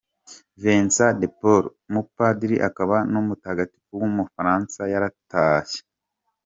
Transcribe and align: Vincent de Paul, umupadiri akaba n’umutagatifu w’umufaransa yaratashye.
Vincent 0.63 1.17
de 1.23 1.27
Paul, 1.39 1.63
umupadiri 1.89 2.55
akaba 2.67 2.95
n’umutagatifu 3.11 3.91
w’umufaransa 4.01 4.79
yaratashye. 4.93 5.81